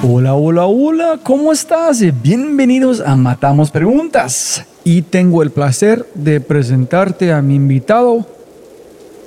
Hola, 0.00 0.34
hola, 0.34 0.66
hola, 0.66 1.18
¿cómo 1.24 1.50
estás? 1.50 2.00
Bienvenidos 2.22 3.00
a 3.00 3.16
Matamos 3.16 3.72
Preguntas. 3.72 4.64
Y 4.84 5.02
tengo 5.02 5.42
el 5.42 5.50
placer 5.50 6.06
de 6.14 6.40
presentarte 6.40 7.32
a 7.32 7.42
mi 7.42 7.56
invitado, 7.56 8.24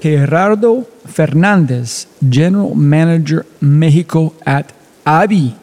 Gerardo 0.02 0.86
Fernández, 1.06 2.08
General 2.22 2.72
Manager 2.74 3.46
México 3.60 4.34
at 4.46 4.68
AVI. 5.04 5.54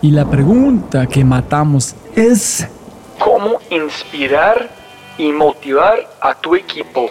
Y 0.00 0.12
la 0.12 0.30
pregunta 0.30 1.08
que 1.08 1.24
matamos 1.24 1.96
es... 2.14 2.68
¿Cómo 3.18 3.58
inspirar 3.68 4.70
y 5.18 5.32
motivar 5.32 6.08
a 6.20 6.36
tu 6.36 6.54
equipo? 6.54 7.10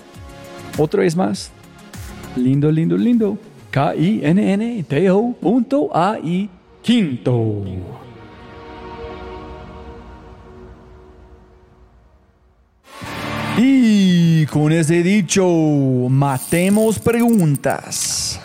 Otra 0.81 1.01
vez 1.01 1.15
más. 1.15 1.51
Lindo, 2.35 2.71
lindo, 2.71 2.97
lindo. 2.97 3.37
K-I-N-N-T-O 3.69 5.33
punto 5.39 5.95
A-I 5.95 6.49
quinto. 6.81 7.63
Y 13.59 14.47
con 14.47 14.71
ese 14.71 15.03
dicho, 15.03 15.45
matemos 16.09 16.97
preguntas. 16.97 18.41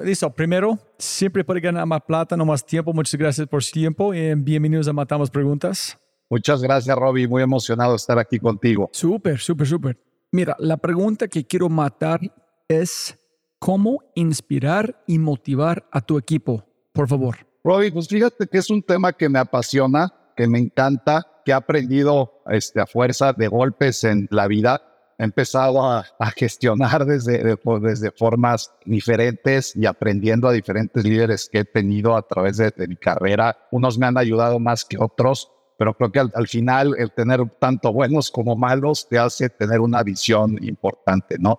Listo, 0.00 0.30
primero, 0.30 0.78
siempre 0.96 1.42
puede 1.42 1.60
ganar 1.60 1.86
más 1.86 2.02
plata, 2.02 2.36
no 2.36 2.44
más 2.44 2.64
tiempo. 2.64 2.92
Muchas 2.92 3.18
gracias 3.18 3.48
por 3.48 3.64
su 3.64 3.72
tiempo 3.72 4.14
y 4.14 4.32
bienvenidos 4.36 4.86
a 4.86 4.92
Matamos 4.92 5.28
Preguntas. 5.28 5.98
Muchas 6.30 6.62
gracias, 6.62 6.96
Robbie. 6.96 7.26
Muy 7.26 7.42
emocionado 7.42 7.90
de 7.90 7.96
estar 7.96 8.16
aquí 8.20 8.38
contigo. 8.38 8.88
Súper, 8.92 9.40
súper, 9.40 9.66
súper. 9.66 9.98
Mira, 10.30 10.54
la 10.60 10.76
pregunta 10.76 11.26
que 11.26 11.44
quiero 11.44 11.68
matar 11.68 12.20
es 12.68 13.18
cómo 13.58 13.98
inspirar 14.14 15.02
y 15.08 15.18
motivar 15.18 15.88
a 15.90 16.00
tu 16.00 16.16
equipo, 16.16 16.64
por 16.92 17.08
favor. 17.08 17.38
Robbie, 17.64 17.90
pues 17.90 18.06
fíjate 18.06 18.46
que 18.46 18.58
es 18.58 18.70
un 18.70 18.80
tema 18.80 19.12
que 19.12 19.28
me 19.28 19.40
apasiona, 19.40 20.14
que 20.36 20.46
me 20.46 20.60
encanta, 20.60 21.26
que 21.44 21.50
he 21.50 21.54
aprendido 21.54 22.42
este, 22.46 22.80
a 22.80 22.86
fuerza 22.86 23.32
de 23.32 23.48
golpes 23.48 24.04
en 24.04 24.28
la 24.30 24.46
vida. 24.46 24.80
He 25.18 25.24
empezado 25.24 25.82
a, 25.84 26.04
gestionar 26.36 27.06
desde, 27.06 27.58
desde 27.82 28.12
formas 28.12 28.72
diferentes 28.86 29.74
y 29.74 29.84
aprendiendo 29.84 30.46
a 30.46 30.52
diferentes 30.52 31.04
líderes 31.04 31.48
que 31.50 31.58
he 31.58 31.64
tenido 31.64 32.16
a 32.16 32.22
través 32.22 32.56
de 32.56 32.72
mi 32.86 32.96
carrera. 32.96 33.58
Unos 33.72 33.98
me 33.98 34.06
han 34.06 34.16
ayudado 34.16 34.60
más 34.60 34.84
que 34.84 34.96
otros 34.96 35.50
pero 35.80 35.94
creo 35.94 36.12
que 36.12 36.20
al, 36.20 36.46
final 36.46 36.94
el 36.98 37.10
tener 37.10 37.40
tanto 37.58 37.90
buenos 37.90 38.30
como 38.30 38.54
malos 38.54 39.08
te 39.08 39.18
hace 39.18 39.48
tener 39.48 39.80
una 39.80 40.02
visión 40.02 40.62
importante, 40.62 41.38
¿no? 41.38 41.58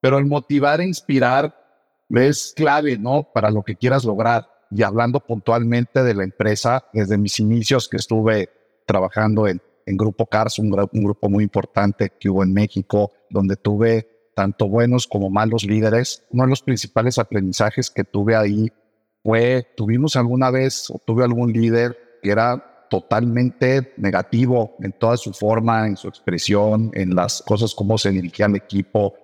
Pero 0.00 0.16
el 0.16 0.24
motivar 0.24 0.80
e 0.80 0.86
inspirar 0.86 1.54
es 2.08 2.54
clave, 2.56 2.96
¿no? 2.96 3.28
Para 3.34 3.50
lo 3.50 3.62
que 3.62 3.76
quieras 3.76 4.06
lograr. 4.06 4.48
Y 4.70 4.82
hablando 4.82 5.20
puntualmente 5.20 6.02
de 6.02 6.14
la 6.14 6.24
empresa, 6.24 6.86
desde 6.94 7.18
mis 7.18 7.38
inicios 7.38 7.86
que 7.86 7.98
estuve 7.98 8.48
trabajando 8.86 9.46
en, 9.46 9.60
en 9.84 9.96
Grupo 9.98 10.24
Cars, 10.24 10.58
un, 10.58 10.72
un 10.72 11.04
grupo 11.04 11.28
muy 11.28 11.44
importante 11.44 12.14
que 12.18 12.30
hubo 12.30 12.44
en 12.44 12.54
México, 12.54 13.12
donde 13.28 13.56
tuve 13.56 14.30
tanto 14.34 14.68
buenos 14.68 15.06
como 15.06 15.28
malos 15.28 15.64
líderes. 15.64 16.24
Uno 16.30 16.44
de 16.44 16.48
los 16.48 16.62
principales 16.62 17.18
aprendizajes 17.18 17.90
que 17.90 18.04
tuve 18.04 18.36
ahí 18.36 18.72
fue, 19.22 19.66
tuvimos 19.76 20.16
alguna 20.16 20.50
vez 20.50 20.88
o 20.88 20.98
tuve 20.98 21.24
algún 21.24 21.52
líder 21.52 22.20
que 22.22 22.30
era 22.30 22.70
totalmente 22.88 23.94
negativo 23.96 24.76
en 24.80 24.92
toda 24.92 25.16
su 25.16 25.32
forma, 25.32 25.86
en 25.86 25.96
su 25.96 26.08
expresión, 26.08 26.90
en 26.94 27.14
las 27.14 27.42
cosas 27.42 27.74
como 27.74 27.98
se 27.98 28.10
dirigía 28.10 28.46
al 28.46 28.56
equipo, 28.56 29.14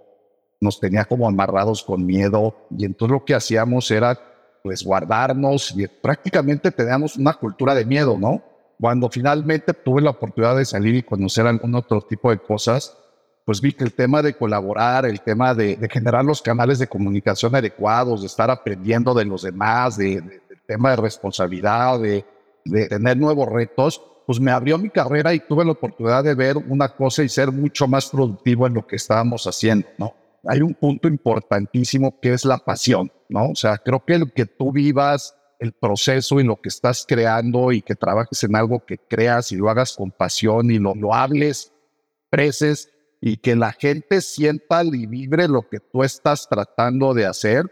nos 0.61 0.79
tenía 0.79 1.05
como 1.05 1.27
amarrados 1.27 1.83
con 1.83 2.05
miedo 2.05 2.55
y 2.77 2.85
entonces 2.85 3.13
lo 3.13 3.25
que 3.25 3.35
hacíamos 3.35 3.91
era 3.91 4.19
pues 4.63 4.85
guardarnos 4.85 5.75
y 5.77 5.87
prácticamente 5.87 6.71
teníamos 6.71 7.17
una 7.17 7.33
cultura 7.35 7.75
de 7.75 7.85
miedo, 7.85 8.19
¿no? 8.19 8.43
Cuando 8.79 9.09
finalmente 9.11 9.73
tuve 9.73 10.03
la 10.03 10.11
oportunidad 10.11 10.57
de 10.57 10.65
salir 10.65 10.95
y 10.95 11.03
conocer 11.03 11.47
algún 11.47 11.75
otro 11.75 12.01
tipo 12.03 12.31
de 12.31 12.39
cosas, 12.39 12.97
pues 13.45 13.61
vi 13.61 13.73
que 13.73 13.85
el 13.85 13.95
tema 13.95 14.23
de 14.23 14.35
colaborar, 14.35 15.07
el 15.07 15.21
tema 15.21 15.55
de, 15.55 15.79
generar 15.91 16.25
los 16.25 16.43
canales 16.43 16.79
de 16.79 16.87
comunicación 16.87 17.55
adecuados, 17.55 18.21
de 18.21 18.27
estar 18.27 18.51
aprendiendo 18.51 19.15
de 19.15 19.25
los 19.25 19.43
demás, 19.43 19.97
de, 19.97 20.21
de, 20.21 20.41
tema 20.67 20.91
de 20.91 20.97
responsabilidad, 20.97 21.99
de, 22.01 22.25
de 22.65 22.89
tener 22.89 23.17
nuevos 23.17 23.49
retos, 23.49 24.03
pues 24.27 24.41
me 24.41 24.51
abrió 24.51 24.79
mi 24.79 24.91
carrera 24.91 25.35
y 25.35 25.41
tuve 25.41 25.65
la 25.65 25.73
oportunidad 25.73 26.23
de 26.25 26.35
ver 26.35 26.57
una 26.57 26.89
cosa 26.89 27.23
y 27.23 27.29
ser 27.29 27.51
mucho 27.51 27.89
más 27.89 28.09
productivo 28.11 28.67
en 28.67 28.75
lo 28.75 28.87
que 28.87 28.97
estábamos 28.97 29.47
haciendo, 29.47 29.89
¿no? 29.99 30.15
Hay 30.47 30.63
un 30.63 30.75
punto 30.75 31.09
importantísimo 31.09 32.19
que 32.21 32.33
es 32.33 32.45
la 32.45 32.59
pasión, 32.59 33.13
¿no? 33.29 33.51
O 33.51 33.55
sea, 33.55 33.79
creo 33.79 34.05
que 34.05 34.15
el 34.15 34.33
que 34.33 34.47
tú 34.47 34.73
vivas 34.73 35.35
el 35.59 35.73
proceso 35.73 36.41
y 36.41 36.45
lo 36.45 36.57
que 36.61 36.71
estás 36.71 37.05
creando 37.07 37.71
y 37.71 37.83
que 37.83 37.95
trabajes 37.95 38.43
en 38.45 38.57
algo 38.57 38.85
que 38.85 38.99
creas 38.99 39.53
y 39.53 39.57
lo 39.57 39.69
hagas 39.69 39.95
con 39.95 40.11
pasión 40.11 40.71
y 40.71 40.79
lo, 40.79 40.95
lo 40.95 41.15
hables, 41.15 41.73
preces 42.31 42.91
y 43.21 43.37
que 43.37 43.55
la 43.55 43.73
gente 43.73 44.23
sienta 44.23 44.83
y 44.83 45.07
vibre 45.07 45.47
lo 45.49 45.69
que 45.69 45.79
tú 45.79 46.03
estás 46.03 46.49
tratando 46.49 47.13
de 47.13 47.27
hacer, 47.27 47.71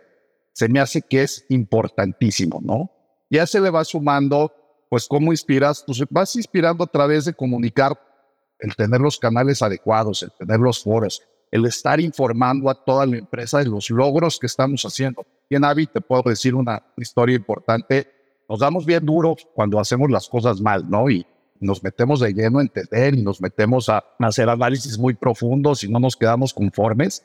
se 0.53 0.69
me 0.69 0.81
hace 0.81 1.01
que 1.01 1.23
es 1.23 1.47
importantísimo, 1.49 2.61
¿no? 2.63 2.91
Ya 3.31 3.47
se 3.47 3.61
le 3.61 3.71
va 3.71 3.85
sumando 3.85 4.53
pues 4.89 5.07
cómo 5.07 5.33
inspiras, 5.33 5.83
pues 5.87 6.03
vas 6.11 6.35
inspirando 6.37 6.85
a 6.85 6.87
través 6.87 7.25
de 7.25 7.35
comunicar, 7.35 7.99
el 8.59 8.75
tener 8.75 9.01
los 9.01 9.19
canales 9.19 9.63
adecuados, 9.63 10.23
el 10.23 10.33
tener 10.33 10.59
los 10.59 10.83
foros, 10.83 11.23
el 11.51 11.65
estar 11.67 12.01
informando 12.01 12.69
a 12.69 12.75
toda 12.75 13.07
la 13.07 13.17
empresa 13.17 13.59
de 13.59 13.67
los 13.67 13.91
logros 13.91 14.39
que 14.39 14.47
estamos 14.47 14.83
haciendo. 14.83 15.25
Y 15.49 15.57
en 15.57 15.65
Avi 15.65 15.87
te 15.87 16.01
puedo 16.01 16.23
decir 16.25 16.55
una 16.55 16.83
historia 16.97 17.37
importante. 17.37 18.09
Nos 18.49 18.61
damos 18.61 18.85
bien 18.85 19.05
duro 19.05 19.37
cuando 19.55 19.79
hacemos 19.79 20.11
las 20.11 20.29
cosas 20.29 20.61
mal, 20.61 20.89
¿no? 20.89 21.09
Y 21.09 21.27
nos 21.61 21.83
metemos 21.83 22.21
de 22.21 22.33
lleno 22.33 22.59
a 22.59 22.63
entender 22.63 23.15
y 23.15 23.23
nos 23.23 23.41
metemos 23.41 23.89
a 23.89 24.05
hacer 24.19 24.49
análisis 24.49 24.99
muy 24.99 25.15
profundos 25.15 25.85
y 25.85 25.91
no 25.91 25.99
nos 25.99 26.17
quedamos 26.17 26.53
conformes. 26.53 27.25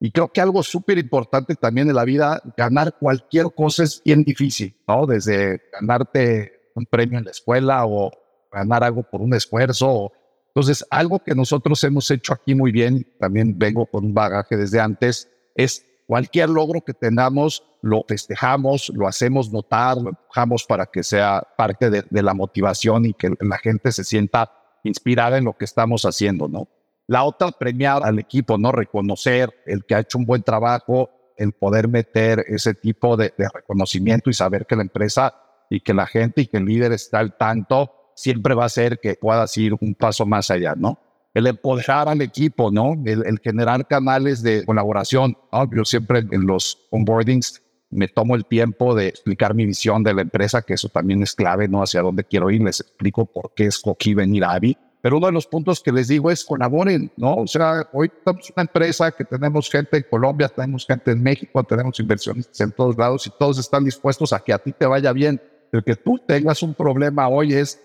Y 0.00 0.10
creo 0.10 0.28
que 0.32 0.40
algo 0.40 0.62
súper 0.62 0.98
importante 0.98 1.54
también 1.54 1.88
en 1.88 1.94
la 1.94 2.04
vida, 2.04 2.42
ganar 2.56 2.96
cualquier 2.98 3.46
cosa 3.54 3.84
es 3.84 4.02
bien 4.04 4.24
difícil, 4.24 4.76
¿no? 4.88 5.06
Desde 5.06 5.62
ganarte 5.72 6.61
un 6.74 6.86
premio 6.86 7.18
en 7.18 7.24
la 7.24 7.30
escuela 7.30 7.86
o 7.86 8.10
ganar 8.50 8.84
algo 8.84 9.02
por 9.02 9.20
un 9.20 9.34
esfuerzo. 9.34 10.12
Entonces, 10.48 10.86
algo 10.90 11.18
que 11.20 11.34
nosotros 11.34 11.82
hemos 11.84 12.10
hecho 12.10 12.34
aquí 12.34 12.54
muy 12.54 12.72
bien, 12.72 13.06
también 13.18 13.58
vengo 13.58 13.86
con 13.86 14.04
un 14.04 14.14
bagaje 14.14 14.56
desde 14.56 14.80
antes, 14.80 15.28
es 15.54 15.86
cualquier 16.06 16.50
logro 16.50 16.82
que 16.82 16.92
tengamos, 16.92 17.64
lo 17.80 18.04
festejamos, 18.06 18.90
lo 18.90 19.08
hacemos 19.08 19.50
notar, 19.50 19.96
lo 19.96 20.10
empujamos 20.10 20.64
para 20.64 20.86
que 20.86 21.02
sea 21.02 21.42
parte 21.56 21.90
de, 21.90 22.04
la 22.22 22.34
motivación 22.34 23.06
y 23.06 23.14
que 23.14 23.34
la 23.40 23.58
gente 23.58 23.92
se 23.92 24.04
sienta 24.04 24.52
inspirada 24.84 25.38
en 25.38 25.44
lo 25.44 25.56
que 25.56 25.64
estamos 25.64 26.04
haciendo, 26.04 26.48
¿no? 26.48 26.68
La 27.06 27.24
otra, 27.24 27.50
premiar 27.50 28.02
al 28.04 28.18
equipo, 28.18 28.58
¿no? 28.58 28.72
Reconocer 28.72 29.50
el 29.66 29.84
que 29.84 29.94
ha 29.94 30.00
hecho 30.00 30.18
un 30.18 30.26
buen 30.26 30.42
trabajo, 30.42 31.10
el 31.36 31.52
poder 31.52 31.88
meter 31.88 32.44
ese 32.46 32.74
tipo 32.74 33.16
de, 33.16 33.32
reconocimiento 33.52 34.30
y 34.30 34.34
saber 34.34 34.66
que 34.66 34.76
la 34.76 34.82
empresa 34.82 35.34
y 35.70 35.80
que 35.80 35.94
la 35.94 36.06
gente 36.06 36.42
y 36.42 36.46
que 36.46 36.58
el 36.58 36.64
líder 36.64 36.92
está 36.92 37.18
al 37.18 37.36
tanto, 37.36 37.92
siempre 38.14 38.54
va 38.54 38.66
a 38.66 38.68
ser 38.68 38.98
que 39.00 39.14
puedas 39.14 39.56
ir 39.56 39.74
un 39.80 39.94
paso 39.94 40.26
más 40.26 40.50
allá, 40.50 40.74
¿no? 40.76 40.98
El 41.34 41.46
empoderar 41.46 42.08
al 42.08 42.20
equipo, 42.20 42.70
¿no? 42.70 42.94
El, 43.04 43.40
generar 43.42 43.86
canales 43.86 44.42
de 44.42 44.64
colaboración. 44.66 45.36
Yo 45.74 45.84
siempre 45.84 46.18
en 46.30 46.46
los 46.46 46.86
onboardings 46.90 47.62
me 47.90 48.08
tomo 48.08 48.34
el 48.34 48.44
tiempo 48.44 48.94
de 48.94 49.08
explicar 49.08 49.54
mi 49.54 49.64
visión 49.64 50.02
de 50.02 50.14
la 50.14 50.22
empresa, 50.22 50.62
que 50.62 50.74
eso 50.74 50.88
también 50.88 51.22
es 51.22 51.34
clave, 51.34 51.68
¿no? 51.68 51.82
Hacia 51.82 52.02
dónde 52.02 52.24
quiero 52.24 52.50
ir. 52.50 52.62
Les 52.62 52.80
explico 52.80 53.24
por 53.24 53.54
qué 53.54 53.66
escogí 53.66 54.12
venir 54.12 54.44
a 54.44 54.52
Avi 54.52 54.76
pero 55.02 55.16
uno 55.16 55.26
de 55.26 55.32
los 55.32 55.48
puntos 55.48 55.82
que 55.82 55.90
les 55.90 56.06
digo 56.06 56.30
es 56.30 56.44
colaboren, 56.44 57.10
¿no? 57.16 57.34
O 57.34 57.46
sea, 57.48 57.88
hoy 57.92 58.10
estamos 58.16 58.52
una 58.56 58.62
empresa 58.62 59.10
que 59.10 59.24
tenemos 59.24 59.68
gente 59.68 59.96
en 59.96 60.04
Colombia, 60.08 60.48
tenemos 60.48 60.86
gente 60.86 61.10
en 61.10 61.20
México, 61.20 61.64
tenemos 61.64 61.98
inversionistas 61.98 62.60
en 62.60 62.70
todos 62.70 62.96
lados 62.96 63.26
y 63.26 63.30
todos 63.36 63.58
están 63.58 63.84
dispuestos 63.84 64.32
a 64.32 64.38
que 64.38 64.52
a 64.52 64.58
ti 64.58 64.72
te 64.72 64.86
vaya 64.86 65.12
bien. 65.12 65.42
El 65.72 65.82
que 65.82 65.96
tú 65.96 66.18
tengas 66.18 66.62
un 66.62 66.74
problema 66.74 67.28
hoy 67.28 67.54
es 67.54 67.82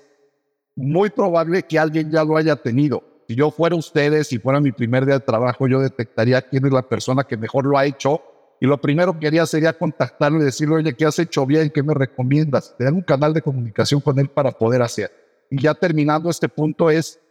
muy 0.76 1.10
probable 1.10 1.64
que 1.64 1.80
alguien 1.80 2.12
ya 2.12 2.24
lo 2.24 2.36
haya 2.36 2.58
tenido. 2.58 3.02
Si 3.28 3.36
yo 3.36 3.50
fuera 3.50 3.76
ustedes, 3.76 4.28
si 4.28 4.40
fuera 4.40 4.60
mi 4.60 4.72
primer 4.72 5.06
día 5.06 5.16
de 5.16 5.26
trabajo, 5.26 5.68
yo 5.68 5.80
detectaría 5.80 6.42
quién 6.42 6.66
es 6.66 6.72
la 6.72 6.82
persona 6.82 7.24
que 7.24 7.38
mejor 7.38 7.66
lo 7.66 7.78
ha 7.78 7.86
hecho 7.86 8.22
y 8.60 8.66
lo 8.66 8.78
primero 8.80 9.18
que 9.18 9.28
haría 9.28 9.46
sería 9.46 9.74
contactarlo 9.74 10.42
y 10.42 10.46
decirle, 10.46 10.76
oye, 10.76 10.94
¿qué 10.96 11.06
has 11.06 11.18
hecho 11.20 11.46
bien? 11.46 11.70
¿Qué 11.70 11.82
me 11.82 11.94
recomiendas? 11.94 12.76
Tener 12.78 12.94
un 12.94 13.02
canal 13.02 13.34
de 13.34 13.42
comunicación 13.42 14.02
con 14.02 14.20
él 14.20 14.30
para 14.30 14.52
poder 14.52 14.82
hacer. 14.82 15.12
Y 15.50 15.62
ya 15.62 15.74
terminando 15.74 16.30
este 16.30 16.50
punto 16.50 16.90
es 16.90 17.22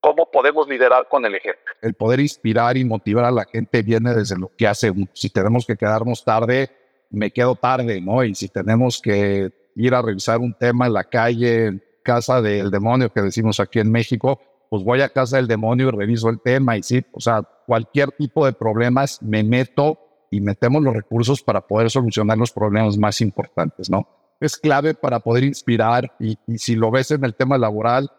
cómo 0.00 0.30
podemos 0.30 0.68
liderar 0.68 1.06
con 1.08 1.24
el 1.26 1.34
ejemplo. 1.34 1.74
El 1.82 1.94
poder 1.94 2.20
inspirar 2.20 2.76
y 2.76 2.84
motivar 2.84 3.24
a 3.24 3.30
la 3.30 3.44
gente 3.44 3.82
viene 3.82 4.14
desde 4.14 4.38
lo 4.38 4.50
que 4.56 4.66
hace. 4.66 4.92
Si 5.12 5.30
tenemos 5.30 5.66
que 5.66 5.76
quedarnos 5.76 6.24
tarde, 6.24 6.70
me 7.10 7.30
quedo 7.30 7.56
tarde, 7.56 8.00
¿no? 8.00 8.24
Y 8.24 8.34
si 8.34 8.48
tenemos 8.48 9.00
que 9.02 9.61
ir 9.74 9.94
a 9.94 10.02
revisar 10.02 10.38
un 10.38 10.54
tema 10.54 10.86
en 10.86 10.92
la 10.92 11.04
calle, 11.04 11.66
en 11.66 11.82
casa 12.02 12.42
del 12.42 12.70
demonio 12.70 13.12
que 13.12 13.22
decimos 13.22 13.60
aquí 13.60 13.78
en 13.78 13.90
México, 13.90 14.40
pues 14.70 14.82
voy 14.82 15.00
a 15.02 15.08
casa 15.08 15.36
del 15.36 15.46
demonio 15.46 15.88
y 15.88 15.90
reviso 15.90 16.28
el 16.28 16.40
tema 16.40 16.76
y 16.76 16.82
sí, 16.82 17.04
o 17.12 17.20
sea, 17.20 17.42
cualquier 17.66 18.10
tipo 18.12 18.46
de 18.46 18.52
problemas 18.52 19.22
me 19.22 19.42
meto 19.42 19.98
y 20.30 20.40
metemos 20.40 20.82
los 20.82 20.94
recursos 20.94 21.42
para 21.42 21.60
poder 21.60 21.90
solucionar 21.90 22.38
los 22.38 22.52
problemas 22.52 22.96
más 22.96 23.20
importantes, 23.20 23.90
¿no? 23.90 24.08
es 24.42 24.56
clave 24.56 24.94
para 24.94 25.20
poder 25.20 25.44
inspirar 25.44 26.12
y, 26.18 26.36
si 26.58 26.74
lo 26.74 26.90
ves 26.90 27.12
en 27.12 27.24
el 27.24 27.34
tema 27.34 27.56
laboral, 27.56 28.10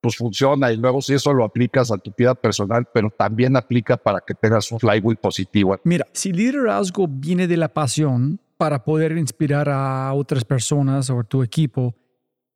pues 0.00 0.16
funciona 0.16 0.72
y 0.72 0.76
luego 0.76 1.00
si 1.00 1.14
eso 1.14 1.32
lo 1.32 1.44
aplicas 1.44 1.90
a 1.90 1.98
tu 1.98 2.12
vida 2.16 2.34
personal, 2.34 2.86
pero 2.92 3.10
también 3.10 3.56
aplica 3.56 3.96
para 3.96 4.20
que 4.20 4.34
tengas 4.34 4.70
un 4.72 4.80
flywheel 4.80 5.16
positivo. 5.16 5.78
Mira, 5.84 6.06
si 6.12 6.32
liderazgo 6.32 7.06
viene 7.08 7.46
de 7.46 7.56
la 7.56 7.68
pasión 7.68 8.40
para 8.56 8.84
poder 8.84 9.16
inspirar 9.16 9.68
a 9.68 10.12
otras 10.14 10.44
personas 10.44 11.10
o 11.10 11.24
tu 11.24 11.42
equipo, 11.42 11.94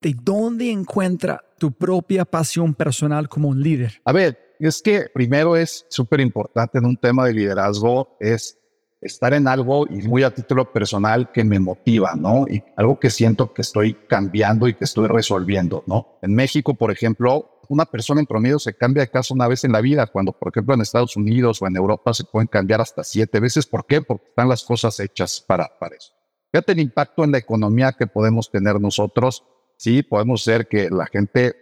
¿de 0.01 0.15
dónde 0.23 0.71
encuentra 0.71 1.43
tu 1.59 1.73
propia 1.73 2.25
pasión 2.25 2.75
personal 2.75 3.29
como 3.29 3.49
un 3.49 3.63
líder? 3.63 4.01
A 4.05 4.13
ver, 4.13 4.39
es 4.59 4.83
que 4.83 5.07
primero 5.13 5.57
es 5.57 5.87
súper 5.89 6.21
importante 6.21 6.79
en 6.79 6.85
un 6.85 6.97
tema 6.97 7.27
de 7.27 7.35
liderazgo, 7.35 8.17
es 8.21 8.59
estar 9.01 9.33
en 9.35 9.47
algo 9.47 9.87
y 9.89 10.03
muy 10.09 10.23
a 10.23 10.35
título 10.35 10.73
personal 10.73 11.31
que 11.33 11.45
me 11.45 11.59
motiva, 11.59 12.15
¿no? 12.17 12.47
Y 12.49 12.63
algo 12.77 12.99
que 12.99 13.11
siento 13.11 13.53
que 13.53 13.63
estoy 13.63 13.95
cambiando 14.09 14.67
y 14.67 14.75
que 14.75 14.85
estoy 14.85 15.07
resolviendo, 15.07 15.85
¿no? 15.87 16.19
En 16.23 16.35
México, 16.35 16.75
por 16.75 16.91
ejemplo, 16.91 17.58
una 17.69 17.85
persona 17.85 18.21
en 18.21 18.27
promedio 18.27 18.59
se 18.59 18.75
cambia 18.75 19.03
de 19.03 19.11
casa 19.11 19.35
una 19.35 19.47
vez 19.47 19.65
en 19.65 19.73
la 19.73 19.81
vida, 19.81 20.07
cuando, 20.07 20.33
por 20.33 20.51
ejemplo, 20.53 20.75
en 20.75 20.81
Estados 20.81 21.17
Unidos 21.17 21.61
o 21.63 21.67
en 21.67 21.77
Europa 21.77 22.15
se 22.15 22.25
pueden 22.25 22.49
cambiar 22.49 22.81
hasta 22.81 23.05
siete 23.05 23.41
veces. 23.41 23.67
¿Por 23.67 23.87
qué? 23.87 24.03
Porque 24.03 24.27
están 24.29 24.49
las 24.49 24.65
cosas 24.65 24.99
hechas 25.01 25.45
para, 25.47 25.71
para 25.79 25.97
eso. 25.97 26.13
Fíjate 26.51 26.73
el 26.73 26.81
impacto 26.81 27.25
en 27.25 27.33
la 27.33 27.39
economía 27.39 27.93
que 27.93 28.07
podemos 28.07 28.51
tener 28.51 28.81
nosotros. 28.81 29.45
Sí, 29.77 30.03
podemos 30.03 30.43
ser 30.43 30.67
que 30.67 30.89
la 30.91 31.07
gente 31.07 31.55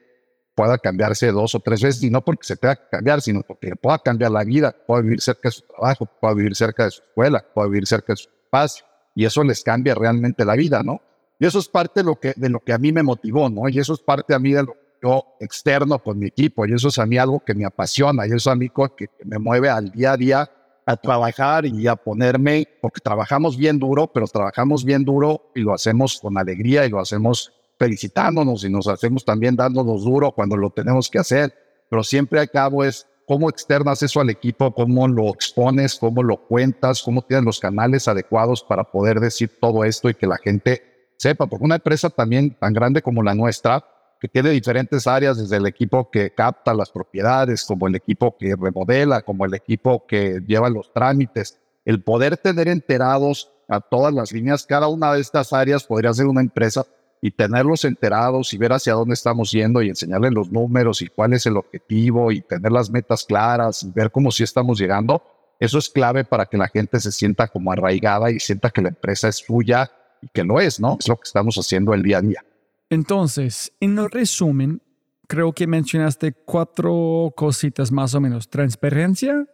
pueda 0.55 0.79
cambiarse 0.79 1.31
dos 1.33 1.55
o 1.55 1.61
tres 1.61 1.83
veces, 1.83 2.03
y 2.03 2.11
no 2.11 2.25
porque 2.25 2.47
se 2.47 2.57
tenga 2.57 2.77
que 2.77 2.89
cambiar, 2.91 3.21
sino 3.21 3.43
porque 3.43 3.77
pueda 3.77 3.99
cambiar 3.99 4.31
la 4.31 4.43
vida, 4.43 4.75
pueda 4.87 5.03
vivir 5.03 5.21
cerca 5.21 5.49
de 5.49 5.53
su 5.53 5.63
trabajo, 5.67 6.07
pueda 6.07 6.33
vivir 6.33 6.57
cerca 6.57 6.85
de 6.85 6.93
su 6.93 7.03
escuela, 7.03 7.45
pueda 7.55 7.69
vivir 7.69 7.87
cerca 7.87 8.15
de 8.15 8.17
su 8.17 8.31
espacio, 8.31 8.87
y 9.15 9.27
eso 9.27 9.45
les 9.45 9.63
cambia 9.63 9.95
realmente 9.95 10.47
la 10.47 10.57
vida, 10.57 10.83
¿no? 10.83 11.03
Y 11.39 11.45
eso 11.45 11.59
es 11.59 11.69
parte 11.69 12.01
de 12.01 12.05
lo 12.05 12.19
que, 12.19 12.33
de 12.37 12.49
lo 12.49 12.61
que 12.61 12.73
a 12.73 12.79
mí 12.79 12.91
me 12.91 13.03
motivó, 13.03 13.51
¿no? 13.51 13.69
Y 13.69 13.79
eso 13.79 13.93
es 13.93 14.01
parte 14.01 14.35
a 14.35 14.39
mí 14.39 14.53
de 14.53 14.63
lo 14.63 14.75
yo 15.07 15.37
externo 15.41 15.99
con 15.99 16.19
mi 16.19 16.27
equipo, 16.27 16.67
y 16.67 16.73
eso 16.73 16.89
es 16.89 16.99
a 16.99 17.07
mí 17.07 17.17
algo 17.17 17.41
que 17.45 17.55
me 17.55 17.65
apasiona, 17.65 18.27
y 18.27 18.29
eso 18.29 18.37
es 18.37 18.47
a 18.49 18.55
mí 18.57 18.69
que, 18.69 19.09
que 19.09 19.25
me 19.25 19.39
mueve 19.39 19.69
al 19.69 19.91
día 19.91 20.13
a 20.13 20.17
día 20.17 20.51
a 20.85 20.97
trabajar 20.97 21.67
y 21.67 21.87
a 21.87 21.97
ponerme, 21.97 22.69
porque 22.81 23.01
trabajamos 23.01 23.57
bien 23.57 23.79
duro, 23.79 24.07
pero 24.07 24.27
trabajamos 24.27 24.85
bien 24.85 25.05
duro 25.05 25.51
y 25.55 25.61
lo 25.61 25.75
hacemos 25.75 26.21
con 26.21 26.39
alegría 26.39 26.87
y 26.87 26.91
lo 26.91 27.01
hacemos 27.01 27.53
felicitándonos 27.79 28.65
y 28.65 28.71
nos 28.71 28.87
hacemos 28.87 29.25
también 29.25 29.57
dándonos 29.57 30.05
duro 30.05 30.33
cuando 30.33 30.57
lo 30.57 30.71
tenemos 30.71 31.11
que 31.11 31.19
hacer, 31.19 31.53
pero 31.91 32.03
siempre 32.05 32.41
al 32.41 32.51
cabo 32.51 32.85
es 32.85 33.07
cómo 33.27 33.51
externas 33.51 34.03
eso 34.03 34.21
al 34.21 34.31
equipo, 34.31 34.73
cómo 34.73 35.09
lo 35.09 35.29
expones, 35.31 35.97
cómo 35.97 36.23
lo 36.23 36.37
cuentas, 36.37 37.03
cómo 37.03 37.23
tienes 37.23 37.45
los 37.45 37.61
canales 37.61 38.07
adecuados 38.07 38.63
para 38.63 38.85
poder 38.85 39.19
decir 39.19 39.51
todo 39.61 39.85
esto 39.85 40.09
y 40.09 40.15
que 40.15 40.27
la 40.27 40.39
gente 40.39 41.11
sepa, 41.17 41.47
porque 41.47 41.65
una 41.65 41.77
empresa 41.77 42.11
también 42.11 42.57
tan 42.59 42.73
grande 42.73 43.03
como 43.03 43.23
la 43.23 43.35
nuestra, 43.35 43.85
que 44.21 44.29
tiene 44.29 44.51
diferentes 44.51 45.07
áreas, 45.07 45.37
desde 45.39 45.57
el 45.57 45.67
equipo 45.67 46.11
que 46.11 46.31
capta 46.31 46.73
las 46.75 46.91
propiedades, 46.91 47.65
como 47.65 47.87
el 47.87 47.95
equipo 47.95 48.37
que 48.37 48.57
remodela, 48.57 49.23
como 49.23 49.45
el 49.45 49.55
equipo 49.55 50.07
que 50.07 50.41
lleva 50.47 50.71
los 50.71 50.93
trámites, 50.93 51.59
el 51.85 52.03
poder 52.03 52.37
tener 52.37 52.69
enterados 52.69 53.53
a 53.69 53.81
todas 53.81 54.15
las 54.15 54.33
líneas, 54.33 54.65
cada 54.67 54.89
una 54.89 55.13
de 55.13 55.21
estas 55.21 55.53
áreas 55.53 55.85
podría 55.85 56.13
ser 56.15 56.27
una 56.27 56.41
empresa 56.41 56.87
y 57.21 57.31
tenerlos 57.31 57.85
enterados 57.85 58.53
y 58.53 58.59
ver 58.59 58.73
hacia 58.73 58.95
dónde 58.95 59.15
estamos 59.15 59.51
yendo 59.51 59.83
y 59.83 59.89
enseñarles 59.89 60.33
los 60.33 60.51
números 60.51 61.03
y 61.03 61.09
cuál 61.09 61.33
es 61.33 61.47
el 61.47 61.57
objetivo 61.57 62.31
y 62.31 62.41
tener 62.43 62.71
las 62.71 62.91
metas 62.91 63.25
claras 63.25 63.83
y 63.83 63.91
ver 63.91 64.11
cómo 64.11 64.31
sí 64.31 64.45
estamos 64.45 64.79
llegando, 64.79 65.23
eso 65.59 65.79
es 65.79 65.89
clave 65.89 66.25
para 66.25 66.47
que 66.47 66.59
la 66.59 66.69
gente 66.69 67.01
se 67.01 67.11
sienta 67.11 67.49
como 67.49 67.73
arraigada 67.73 68.31
y 68.31 68.39
sienta 68.39 68.71
que 68.71 68.83
la 68.83 68.89
empresa 68.89 69.29
es 69.29 69.37
suya 69.37 69.91
y 70.21 70.29
que 70.29 70.45
lo 70.45 70.61
es, 70.61 70.79
¿no? 70.79 70.97
Es 71.01 71.09
lo 71.09 71.17
que 71.17 71.25
estamos 71.25 71.57
haciendo 71.57 71.95
el 71.95 72.03
día 72.03 72.19
a 72.19 72.23
día. 72.23 72.45
Entonces, 72.89 73.73
en 73.81 73.97
resumen, 74.09 74.81
creo 75.27 75.53
que 75.53 75.67
mencionaste 75.67 76.33
cuatro 76.33 77.33
cositas 77.37 77.91
más 77.91 78.15
o 78.15 78.21
menos. 78.21 78.49
Transparencia, 78.49 79.47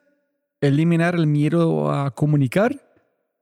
eliminar 0.61 1.15
el 1.15 1.27
miedo 1.27 1.91
a 1.91 2.11
comunicar, 2.11 2.79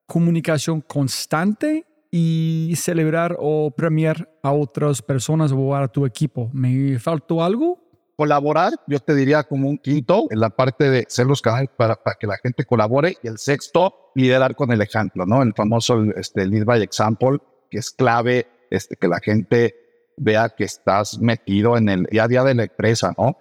comunicación 0.06 0.80
constante 0.80 1.86
y 2.10 2.72
celebrar 2.76 3.36
o 3.38 3.70
premiar 3.70 4.28
a 4.42 4.52
otras 4.52 5.02
personas 5.02 5.52
o 5.52 5.74
a 5.74 5.88
tu 5.88 6.06
equipo. 6.06 6.50
¿Me 6.52 6.98
faltó 6.98 7.42
algo? 7.42 7.78
Colaborar, 8.16 8.72
yo 8.86 9.00
te 9.00 9.14
diría 9.14 9.44
como 9.44 9.68
un 9.68 9.78
quinto, 9.78 10.26
en 10.30 10.40
la 10.40 10.50
parte 10.50 10.90
de 10.90 11.06
ser 11.08 11.26
los 11.26 11.40
canales 11.40 11.70
para, 11.74 11.96
para 11.96 12.16
que 12.20 12.26
la 12.26 12.36
gente 12.36 12.64
colabore. 12.64 13.16
Y 13.22 13.28
el 13.28 13.38
sexto, 13.38 14.12
liderar 14.14 14.54
con 14.54 14.70
el 14.72 14.82
ejemplo, 14.82 15.24
¿no? 15.24 15.42
El 15.42 15.54
famoso 15.54 16.02
este, 16.16 16.46
lead 16.46 16.64
by 16.64 16.82
example, 16.82 17.38
que 17.70 17.78
es 17.78 17.90
clave 17.90 18.46
este, 18.70 18.96
que 18.96 19.08
la 19.08 19.20
gente 19.20 19.74
vea 20.16 20.48
que 20.50 20.64
estás 20.64 21.18
metido 21.18 21.76
en 21.76 21.88
el 21.88 22.04
día 22.04 22.24
a 22.24 22.28
día 22.28 22.44
de 22.44 22.54
la 22.54 22.64
empresa, 22.64 23.14
¿no? 23.18 23.36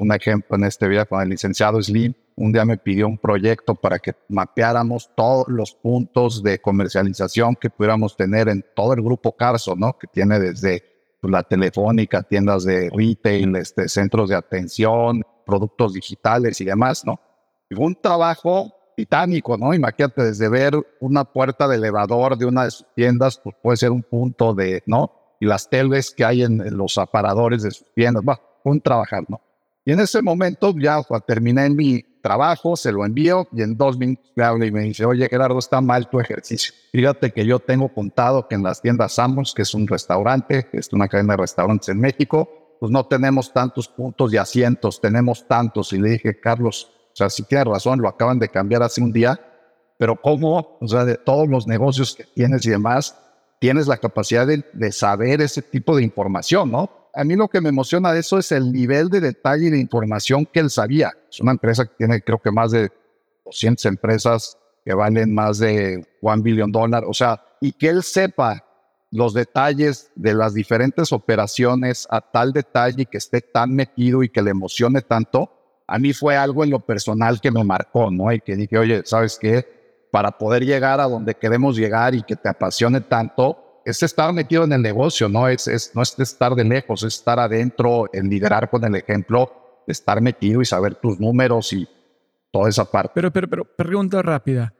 Un 0.00 0.12
ejemplo 0.12 0.56
en 0.56 0.64
este 0.64 0.86
video 0.86 1.06
con 1.06 1.22
el 1.22 1.30
licenciado 1.30 1.82
Slim, 1.82 2.14
un 2.36 2.52
día 2.52 2.66
me 2.66 2.76
pidió 2.76 3.08
un 3.08 3.16
proyecto 3.16 3.74
para 3.74 3.98
que 3.98 4.14
mapeáramos 4.28 5.10
todos 5.16 5.48
los 5.48 5.72
puntos 5.72 6.42
de 6.42 6.60
comercialización 6.60 7.56
que 7.56 7.70
pudiéramos 7.70 8.16
tener 8.16 8.48
en 8.48 8.64
todo 8.74 8.92
el 8.92 9.00
grupo 9.02 9.32
Carso, 9.32 9.74
¿no? 9.74 9.96
Que 9.98 10.06
tiene 10.06 10.38
desde 10.38 10.84
pues, 11.20 11.30
la 11.32 11.42
telefónica, 11.42 12.22
tiendas 12.22 12.64
de 12.64 12.90
retail, 12.94 13.56
este, 13.56 13.88
centros 13.88 14.28
de 14.28 14.36
atención, 14.36 15.22
productos 15.46 15.94
digitales 15.94 16.60
y 16.60 16.66
demás, 16.66 17.06
¿no? 17.06 17.18
Y 17.70 17.74
fue 17.74 17.86
un 17.86 17.96
trabajo 17.96 18.75
titánico, 18.96 19.56
¿no? 19.56 19.74
Imagínate, 19.74 20.24
desde 20.24 20.48
ver 20.48 20.74
una 21.00 21.24
puerta 21.24 21.68
de 21.68 21.76
elevador 21.76 22.36
de 22.36 22.46
una 22.46 22.64
de 22.64 22.70
sus 22.70 22.86
tiendas, 22.94 23.38
pues 23.42 23.54
puede 23.62 23.76
ser 23.76 23.92
un 23.92 24.02
punto 24.02 24.54
de, 24.54 24.82
¿no? 24.86 25.12
Y 25.38 25.46
las 25.46 25.68
teles 25.68 26.10
que 26.10 26.24
hay 26.24 26.42
en, 26.42 26.76
los 26.76 26.96
aparadores 26.98 27.62
de 27.62 27.70
sus 27.70 27.86
tiendas, 27.94 28.24
va, 28.26 28.40
un 28.64 28.80
trabajar, 28.80 29.24
¿no? 29.28 29.40
Y 29.84 29.92
en 29.92 30.00
ese 30.00 30.20
momento 30.20 30.74
ya 30.76 31.00
terminé 31.24 31.70
mi 31.70 32.02
trabajo, 32.20 32.74
se 32.74 32.90
lo 32.90 33.04
envío 33.04 33.46
y 33.52 33.62
en 33.62 33.76
dos 33.76 33.96
minutos 33.96 34.32
me 34.34 34.42
habla 34.42 34.66
y 34.66 34.72
me 34.72 34.80
dice, 34.80 35.04
oye 35.04 35.28
Gerardo, 35.28 35.60
está 35.60 35.80
mal 35.80 36.10
tu 36.10 36.18
ejercicio. 36.18 36.74
Fíjate 36.90 37.30
que 37.30 37.46
yo 37.46 37.60
tengo 37.60 37.94
contado 37.94 38.48
que 38.48 38.56
en 38.56 38.64
las 38.64 38.82
tiendas 38.82 39.12
Samos, 39.12 39.54
que 39.54 39.62
es 39.62 39.74
un 39.74 39.86
restaurante, 39.86 40.68
es 40.72 40.92
una 40.92 41.06
cadena 41.06 41.34
de 41.34 41.42
restaurantes 41.42 41.88
en 41.88 42.00
México, 42.00 42.48
pues 42.80 42.90
no 42.90 43.06
tenemos 43.06 43.52
tantos 43.52 43.86
puntos 43.86 44.32
y 44.32 44.38
asientos, 44.38 45.00
tenemos 45.00 45.46
tantos. 45.46 45.92
Y 45.92 45.98
le 45.98 46.10
dije, 46.10 46.40
Carlos, 46.40 46.95
sea, 47.16 47.30
si 47.30 47.42
tienes 47.44 47.66
razón, 47.66 48.00
lo 48.00 48.08
acaban 48.08 48.38
de 48.38 48.48
cambiar 48.48 48.82
hace 48.82 49.00
un 49.00 49.12
día, 49.12 49.40
pero 49.98 50.20
¿cómo? 50.20 50.78
O 50.80 50.88
sea, 50.88 51.04
de 51.04 51.16
todos 51.16 51.48
los 51.48 51.66
negocios 51.66 52.14
que 52.14 52.24
tienes 52.24 52.66
y 52.66 52.70
demás, 52.70 53.16
tienes 53.58 53.86
la 53.86 53.96
capacidad 53.96 54.46
de, 54.46 54.64
de 54.72 54.92
saber 54.92 55.40
ese 55.40 55.62
tipo 55.62 55.96
de 55.96 56.02
información, 56.02 56.70
¿no? 56.70 56.90
A 57.14 57.24
mí 57.24 57.34
lo 57.34 57.48
que 57.48 57.62
me 57.62 57.70
emociona 57.70 58.12
de 58.12 58.20
eso 58.20 58.38
es 58.38 58.52
el 58.52 58.70
nivel 58.70 59.08
de 59.08 59.20
detalle 59.20 59.68
y 59.68 59.70
de 59.70 59.78
información 59.78 60.44
que 60.44 60.60
él 60.60 60.68
sabía. 60.68 61.12
Es 61.30 61.40
una 61.40 61.52
empresa 61.52 61.86
que 61.86 61.94
tiene 61.96 62.20
creo 62.20 62.38
que 62.38 62.50
más 62.50 62.72
de 62.72 62.92
200 63.46 63.86
empresas 63.86 64.58
que 64.84 64.92
valen 64.92 65.34
más 65.34 65.58
de 65.58 66.06
1 66.20 66.42
billón 66.42 66.70
dólares. 66.70 67.08
O 67.08 67.14
sea, 67.14 67.42
y 67.60 67.72
que 67.72 67.88
él 67.88 68.02
sepa 68.02 68.62
los 69.10 69.32
detalles 69.32 70.10
de 70.14 70.34
las 70.34 70.52
diferentes 70.52 71.10
operaciones 71.12 72.06
a 72.10 72.20
tal 72.20 72.52
detalle 72.52 73.06
que 73.06 73.18
esté 73.18 73.40
tan 73.40 73.74
metido 73.74 74.22
y 74.22 74.28
que 74.28 74.42
le 74.42 74.50
emocione 74.50 75.00
tanto, 75.00 75.55
a 75.86 75.98
mí 75.98 76.12
fue 76.12 76.36
algo 76.36 76.64
en 76.64 76.70
lo 76.70 76.80
personal 76.80 77.40
que 77.40 77.50
me 77.50 77.62
marcó, 77.62 78.10
¿no? 78.10 78.32
Y 78.32 78.40
que 78.40 78.56
dije, 78.56 78.78
oye, 78.78 79.02
¿sabes 79.04 79.38
qué? 79.40 79.66
Para 80.10 80.32
poder 80.32 80.64
llegar 80.64 81.00
a 81.00 81.04
donde 81.04 81.34
queremos 81.34 81.76
llegar 81.76 82.14
y 82.14 82.22
que 82.22 82.36
te 82.36 82.48
apasione 82.48 83.00
tanto, 83.00 83.82
es 83.84 84.02
estar 84.02 84.32
metido 84.32 84.64
en 84.64 84.72
el 84.72 84.82
negocio, 84.82 85.28
¿no? 85.28 85.48
Es, 85.48 85.68
es, 85.68 85.92
no 85.94 86.02
es 86.02 86.18
estar 86.18 86.54
de 86.54 86.64
lejos, 86.64 87.04
es 87.04 87.14
estar 87.14 87.38
adentro, 87.38 88.06
en 88.12 88.28
liderar 88.28 88.68
con 88.68 88.84
el 88.84 88.96
ejemplo, 88.96 89.82
estar 89.86 90.20
metido 90.20 90.60
y 90.60 90.64
saber 90.64 90.96
tus 90.96 91.20
números 91.20 91.72
y 91.72 91.88
toda 92.50 92.68
esa 92.68 92.84
parte. 92.84 93.12
Pero, 93.14 93.32
pero, 93.32 93.48
pero, 93.48 93.64
pregunta 93.64 94.22
rápida. 94.22 94.74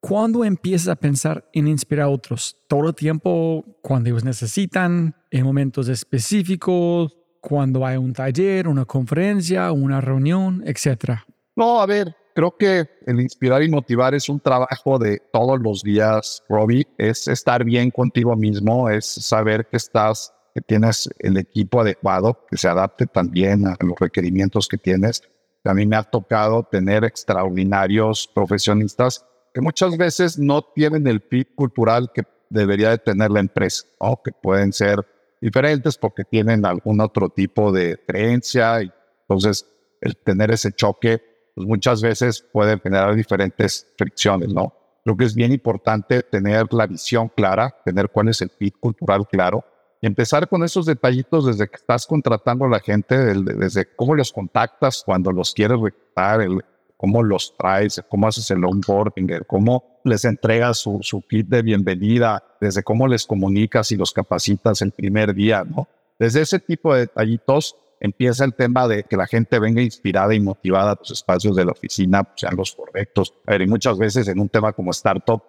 ¿Cuándo 0.00 0.44
empiezas 0.44 0.88
a 0.88 0.96
pensar 0.96 1.48
en 1.52 1.68
inspirar 1.68 2.06
a 2.06 2.08
otros? 2.10 2.56
¿Todo 2.68 2.88
el 2.88 2.94
tiempo 2.94 3.64
cuando 3.82 4.08
ellos 4.08 4.24
necesitan? 4.24 5.16
¿En 5.30 5.44
momentos 5.44 5.88
específicos? 5.88 7.16
¿Cuando 7.48 7.86
hay 7.86 7.96
un 7.96 8.12
taller, 8.12 8.66
una 8.66 8.84
conferencia, 8.84 9.70
una 9.70 10.00
reunión, 10.00 10.64
etcétera? 10.66 11.24
No, 11.54 11.80
a 11.80 11.86
ver, 11.86 12.16
creo 12.34 12.56
que 12.56 12.88
el 13.06 13.20
inspirar 13.20 13.62
y 13.62 13.68
motivar 13.68 14.16
es 14.16 14.28
un 14.28 14.40
trabajo 14.40 14.98
de 14.98 15.22
todos 15.32 15.60
los 15.60 15.84
días, 15.84 16.42
Robbie. 16.48 16.88
Es 16.98 17.28
estar 17.28 17.62
bien 17.62 17.92
contigo 17.92 18.34
mismo, 18.34 18.90
es 18.90 19.06
saber 19.06 19.68
que 19.68 19.76
estás, 19.76 20.34
que 20.56 20.60
tienes 20.60 21.08
el 21.20 21.36
equipo 21.36 21.82
adecuado, 21.82 22.44
que 22.50 22.56
se 22.56 22.66
adapte 22.66 23.06
también 23.06 23.64
a 23.68 23.76
los 23.78 23.96
requerimientos 23.96 24.66
que 24.66 24.76
tienes. 24.76 25.22
A 25.62 25.72
mí 25.72 25.86
me 25.86 25.94
ha 25.94 26.02
tocado 26.02 26.64
tener 26.64 27.04
extraordinarios 27.04 28.28
profesionistas 28.34 29.24
que 29.54 29.60
muchas 29.60 29.96
veces 29.96 30.36
no 30.36 30.62
tienen 30.62 31.06
el 31.06 31.20
fit 31.20 31.54
cultural 31.54 32.10
que 32.12 32.24
debería 32.50 32.90
de 32.90 32.98
tener 32.98 33.30
la 33.30 33.38
empresa, 33.38 33.86
o 33.98 34.20
que 34.20 34.32
pueden 34.32 34.72
ser 34.72 35.06
diferentes 35.40 35.96
porque 35.96 36.24
tienen 36.24 36.64
algún 36.64 37.00
otro 37.00 37.28
tipo 37.28 37.72
de 37.72 37.98
creencia 38.06 38.82
y 38.82 38.90
entonces 39.22 39.66
el 40.00 40.16
tener 40.16 40.50
ese 40.50 40.72
choque 40.72 41.20
pues 41.54 41.66
muchas 41.66 42.02
veces 42.02 42.44
puede 42.52 42.78
generar 42.78 43.14
diferentes 43.14 43.86
fricciones, 43.96 44.52
¿no? 44.52 44.74
Creo 45.04 45.16
que 45.16 45.24
es 45.24 45.34
bien 45.34 45.52
importante 45.52 46.22
tener 46.22 46.66
la 46.72 46.86
visión 46.86 47.28
clara, 47.28 47.74
tener 47.84 48.10
cuál 48.10 48.28
es 48.28 48.42
el 48.42 48.50
fit 48.50 48.74
cultural 48.78 49.26
claro 49.26 49.64
y 50.00 50.06
empezar 50.06 50.48
con 50.48 50.62
esos 50.64 50.84
detallitos 50.84 51.46
desde 51.46 51.68
que 51.68 51.76
estás 51.76 52.06
contratando 52.06 52.66
a 52.66 52.68
la 52.68 52.80
gente, 52.80 53.16
desde 53.16 53.86
cómo 53.96 54.14
los 54.14 54.32
contactas 54.32 55.02
cuando 55.06 55.32
los 55.32 55.54
quieres 55.54 55.80
reclutar, 55.80 56.42
el, 56.42 56.62
cómo 56.96 57.22
los 57.22 57.56
traes, 57.56 58.02
cómo 58.08 58.26
haces 58.26 58.50
el 58.50 58.64
onboarding, 58.64 59.44
cómo 59.46 59.95
les 60.06 60.24
entregas 60.24 60.78
su, 60.78 61.24
kit 61.28 61.48
de 61.48 61.62
bienvenida, 61.62 62.42
desde 62.60 62.82
cómo 62.82 63.08
les 63.08 63.26
comunicas 63.26 63.90
y 63.90 63.96
los 63.96 64.12
capacitas 64.12 64.80
el 64.82 64.92
primer 64.92 65.34
día, 65.34 65.64
¿no? 65.64 65.88
Desde 66.18 66.42
ese 66.42 66.60
tipo 66.60 66.94
de 66.94 67.00
detallitos 67.00 67.76
empieza 67.98 68.44
el 68.44 68.54
tema 68.54 68.86
de 68.86 69.02
que 69.02 69.16
la 69.16 69.26
gente 69.26 69.58
venga 69.58 69.82
inspirada 69.82 70.32
y 70.34 70.40
motivada 70.40 70.92
a 70.92 70.96
tus 70.96 71.10
espacios 71.10 71.56
de 71.56 71.64
la 71.64 71.72
oficina, 71.72 72.22
pues, 72.22 72.40
sean 72.40 72.56
los 72.56 72.74
correctos. 72.74 73.34
A 73.46 73.52
ver, 73.52 73.62
y 73.62 73.66
muchas 73.66 73.98
veces 73.98 74.28
en 74.28 74.38
un 74.38 74.48
tema 74.48 74.72
como 74.72 74.92
startup 74.92 75.42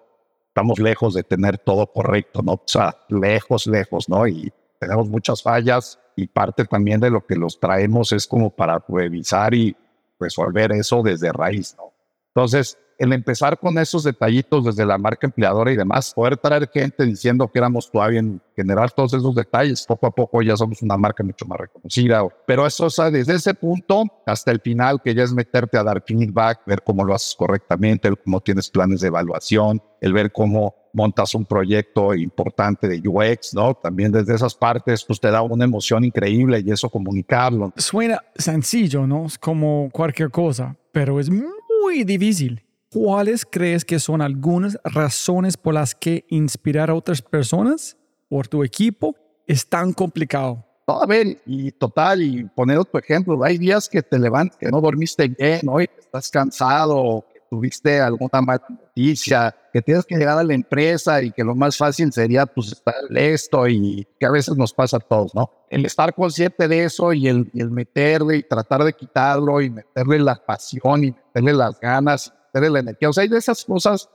estamos 0.48 0.80
lejos 0.80 1.14
de 1.14 1.24
tener 1.24 1.60
todo 1.60 1.86
correcto, 1.86 2.42
¿no? 2.42 2.54
O 2.54 2.64
sea, 2.66 2.98
lejos, 3.10 3.68
lejos, 3.68 4.10
¿no? 4.10 4.28
Y 4.28 4.52
tenemos 4.80 5.08
muchas 5.08 5.44
fallas 5.44 6.00
y 6.16 6.28
parte 6.28 6.66
también 6.66 7.00
de 7.00 7.12
lo 7.12 7.26
que 7.28 7.36
los 7.36 7.60
traemos 7.60 8.12
es 8.12 8.26
como 8.26 8.50
para 8.50 8.84
revisar 8.88 9.54
y 9.54 9.76
resolver 10.20 10.72
eso 10.72 11.04
desde 11.04 11.32
raíz, 11.32 11.76
¿no? 11.78 11.94
Entonces, 12.34 12.80
el 12.98 13.14
empezar 13.14 13.60
con 13.60 13.78
esos 13.78 14.04
detallitos 14.04 14.66
desde 14.66 14.86
la 14.86 14.98
marca 14.98 15.28
empleadora 15.28 15.72
y 15.72 15.76
demás, 15.76 16.14
poder 16.14 16.38
traer 16.38 16.70
gente 16.74 17.06
diciendo 17.06 17.48
que 17.48 17.60
éramos 17.60 17.92
todavía 17.92 18.20
en 18.20 18.42
generar 18.56 18.92
todos 18.92 19.14
esos 19.14 19.36
detalles, 19.36 19.86
poco 19.86 20.08
a 20.08 20.12
poco 20.12 20.42
ya 20.42 20.58
somos 20.58 20.82
una 20.82 20.98
marca 20.98 21.24
mucho 21.24 21.46
más 21.46 21.60
reconocida. 21.60 22.28
Pero 22.46 22.66
eso, 22.66 22.86
o 22.86 22.90
sea, 22.90 23.12
desde 23.12 23.36
ese 23.36 23.54
punto 23.54 24.04
hasta 24.26 24.52
el 24.52 24.60
final, 24.60 25.02
que 25.02 25.14
ya 25.14 25.24
es 25.24 25.34
meterte 25.34 25.78
a 25.78 25.84
dar 25.84 26.04
feedback, 26.06 26.62
ver 26.66 26.82
cómo 26.84 27.04
lo 27.04 27.14
haces 27.14 27.36
correctamente, 27.36 28.12
cómo 28.24 28.42
tienes 28.42 28.70
planes 28.70 29.02
de 29.02 29.08
evaluación, 29.08 29.82
el 30.02 30.14
ver 30.14 30.32
cómo 30.32 30.76
montas 30.94 31.36
un 31.36 31.46
proyecto 31.46 32.16
importante 32.16 32.88
de 32.88 33.08
UX, 33.08 33.54
¿no? 33.54 33.76
También 33.76 34.12
desde 34.12 34.34
esas 34.34 34.56
partes, 34.56 35.06
pues 35.06 35.20
te 35.20 35.30
da 35.30 35.44
una 35.44 35.66
emoción 35.66 36.04
increíble 36.04 36.64
y 36.66 36.72
eso 36.72 36.90
comunicarlo. 36.90 37.72
Suena 37.78 38.24
sencillo, 38.36 39.06
¿no? 39.06 39.28
Es 39.28 39.38
como 39.38 39.90
cualquier 39.92 40.32
cosa, 40.32 40.76
pero 40.92 41.20
es 41.20 41.30
muy 41.30 42.04
difícil. 42.04 42.64
¿Cuáles 42.90 43.46
crees 43.46 43.84
que 43.84 44.00
son 44.00 44.22
algunas 44.22 44.80
razones 44.84 45.58
por 45.58 45.74
las 45.74 45.94
que 45.94 46.26
inspirar 46.30 46.90
a 46.90 46.96
otras 46.96 47.22
personas 47.22 47.98
por 48.30 48.48
tu 48.48 48.64
equipo 48.64 49.16
es 49.46 49.68
tan 49.68 49.92
complicado? 49.92 50.64
a 50.88 51.06
ver, 51.06 51.42
y 51.46 51.72
total, 51.74 52.22
y 52.22 52.46
poner 52.46 52.78
otro 52.78 53.00
ejemplo, 53.00 53.44
hay 53.44 53.58
días 53.58 53.90
que 53.90 54.02
te 54.02 54.18
levantas, 54.18 54.58
que 54.58 54.72
no 54.72 54.80
dormiste 54.80 55.28
bien, 55.28 55.60
¿no? 55.64 55.82
Y 55.82 55.90
estás 56.00 56.30
cansado, 56.30 57.26
que 57.34 57.42
tuviste 57.50 58.00
alguna 58.00 58.42
mala 58.42 58.64
noticia, 58.70 59.54
que 59.74 59.82
tienes 59.82 60.06
que 60.06 60.16
llegar 60.16 60.38
a 60.38 60.44
la 60.46 60.54
empresa 60.54 61.22
y 61.22 61.32
que 61.32 61.44
lo 61.44 61.56
más 61.56 61.76
fácil 61.76 62.14
sería 62.14 62.46
pues 62.46 62.72
estar 62.72 62.96
listo 63.10 63.68
y 63.68 64.08
que 64.18 64.26
a 64.26 64.32
veces 64.32 64.56
nos 64.56 64.74
pasa 64.74 64.96
a 64.96 65.02
todos, 65.02 65.36
¿no? 65.36 65.52
El 65.70 65.86
estar 65.86 66.14
consciente 66.16 66.70
de 66.70 66.86
eso 66.86 67.12
y 67.12 67.28
el, 67.28 67.50
y 67.54 67.60
el 67.60 67.70
meterle 67.70 68.38
y 68.38 68.44
tratar 68.44 68.86
de 68.86 68.94
quitarlo 68.94 69.60
y 69.60 69.70
meterle 69.70 70.20
la 70.20 70.36
pasión 70.36 71.04
y 71.04 71.12
meterle 71.12 71.52
las 71.52 71.78
ganas 71.82 72.34
tener 72.54 72.72
la 72.72 72.80
energía. 72.80 73.10
O 73.10 73.14
sea, 73.14 73.24
hay 73.24 73.30
de 73.30 73.38
esas 73.38 73.64
cosas 73.66 74.10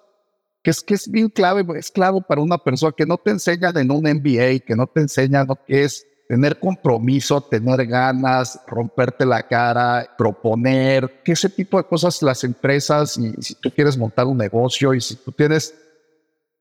que 0.62 0.70
es, 0.70 0.82
que 0.82 0.94
es 0.94 1.10
bien 1.10 1.28
clave, 1.28 1.64
es 1.78 1.90
clave 1.90 2.20
para 2.26 2.40
una 2.40 2.58
persona 2.58 2.92
que 2.96 3.06
no 3.06 3.18
te 3.18 3.30
enseñan 3.30 3.76
en 3.76 3.90
un 3.90 4.02
MBA, 4.02 4.64
que 4.66 4.76
no 4.76 4.86
te 4.86 5.00
enseñan 5.00 5.46
lo 5.48 5.56
que 5.56 5.84
es 5.84 6.06
tener 6.28 6.58
compromiso, 6.58 7.40
tener 7.42 7.86
ganas, 7.86 8.60
romperte 8.66 9.26
la 9.26 9.46
cara, 9.46 10.08
proponer, 10.16 11.20
que 11.24 11.32
ese 11.32 11.50
tipo 11.50 11.76
de 11.76 11.84
cosas 11.84 12.22
las 12.22 12.42
empresas, 12.44 13.18
y 13.18 13.34
si 13.42 13.54
tú 13.56 13.70
quieres 13.70 13.98
montar 13.98 14.26
un 14.26 14.38
negocio 14.38 14.94
y 14.94 15.00
si 15.00 15.16
tú 15.16 15.32
tienes, 15.32 15.74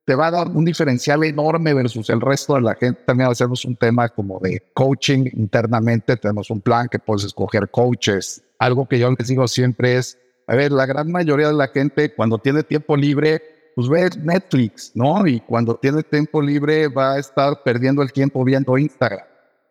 te 0.04 0.16
va 0.16 0.28
a 0.28 0.32
dar 0.32 0.48
un 0.50 0.66
diferencial 0.66 1.24
enorme 1.24 1.74
versus 1.74 2.10
el 2.10 2.20
resto 2.20 2.56
de 2.56 2.62
la 2.62 2.76
gente. 2.76 3.02
También 3.06 3.30
hacemos 3.30 3.64
un 3.64 3.76
tema 3.76 4.10
como 4.10 4.40
de 4.40 4.62
coaching 4.74 5.30
internamente, 5.34 6.18
tenemos 6.18 6.50
un 6.50 6.60
plan 6.60 6.90
que 6.90 7.00
puedes 7.00 7.24
escoger 7.24 7.70
coaches. 7.70 8.44
Algo 8.60 8.88
que 8.88 9.00
yo 9.00 9.10
les 9.18 9.28
digo 9.28 9.48
siempre 9.48 9.96
es, 9.98 10.18
a 10.52 10.56
ver, 10.58 10.74
la 10.74 10.86
gran 10.86 11.10
mayoría 11.10 11.48
de 11.48 11.54
la 11.54 11.70
gente 11.70 12.14
cuando 12.14 12.38
tiene 12.38 12.62
tiempo 12.62 12.98
libre, 12.98 13.42
pues 13.74 13.88
ve 13.88 14.10
Netflix, 14.22 14.92
¿no? 14.94 15.26
Y 15.26 15.40
cuando 15.40 15.76
tiene 15.76 16.04
tiempo 16.04 16.42
libre 16.42 16.90
va 16.90 17.14
a 17.14 17.20
estar 17.20 17.64
perdiendo 17.64 18.02
el 18.02 18.12
tiempo 18.12 18.44
viendo 18.44 18.78
Instagram. 18.78 19.26